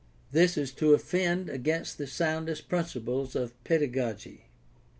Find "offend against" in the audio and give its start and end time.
0.95-1.99